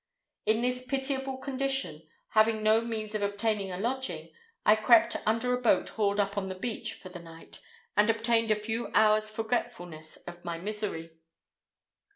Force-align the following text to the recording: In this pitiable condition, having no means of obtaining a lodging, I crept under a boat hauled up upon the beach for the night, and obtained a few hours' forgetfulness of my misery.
In 0.47 0.61
this 0.61 0.83
pitiable 0.83 1.37
condition, 1.37 2.01
having 2.29 2.63
no 2.63 2.81
means 2.81 3.13
of 3.13 3.21
obtaining 3.21 3.71
a 3.71 3.77
lodging, 3.77 4.33
I 4.65 4.75
crept 4.75 5.15
under 5.27 5.53
a 5.53 5.61
boat 5.61 5.89
hauled 5.89 6.19
up 6.19 6.31
upon 6.31 6.47
the 6.47 6.55
beach 6.55 6.95
for 6.95 7.09
the 7.09 7.19
night, 7.19 7.61
and 7.95 8.09
obtained 8.09 8.49
a 8.49 8.55
few 8.55 8.87
hours' 8.95 9.29
forgetfulness 9.29 10.17
of 10.25 10.43
my 10.43 10.57
misery. 10.57 11.11